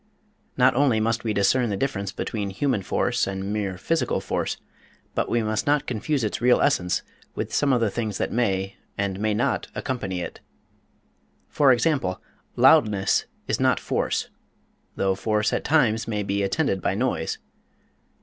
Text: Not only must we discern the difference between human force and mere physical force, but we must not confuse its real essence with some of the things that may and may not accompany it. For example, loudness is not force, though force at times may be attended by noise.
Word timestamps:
Not 0.57 0.73
only 0.73 0.99
must 0.99 1.23
we 1.23 1.31
discern 1.31 1.69
the 1.69 1.77
difference 1.77 2.11
between 2.11 2.49
human 2.49 2.81
force 2.81 3.27
and 3.27 3.53
mere 3.53 3.77
physical 3.77 4.19
force, 4.19 4.57
but 5.13 5.29
we 5.29 5.43
must 5.43 5.67
not 5.67 5.85
confuse 5.85 6.23
its 6.23 6.41
real 6.41 6.59
essence 6.59 7.03
with 7.35 7.53
some 7.53 7.71
of 7.71 7.81
the 7.81 7.91
things 7.91 8.17
that 8.17 8.31
may 8.31 8.77
and 8.97 9.19
may 9.19 9.35
not 9.35 9.67
accompany 9.75 10.21
it. 10.21 10.39
For 11.49 11.71
example, 11.71 12.19
loudness 12.55 13.27
is 13.47 13.59
not 13.59 13.79
force, 13.79 14.31
though 14.95 15.13
force 15.13 15.53
at 15.53 15.63
times 15.63 16.07
may 16.07 16.23
be 16.23 16.41
attended 16.41 16.81
by 16.81 16.95
noise. 16.95 17.37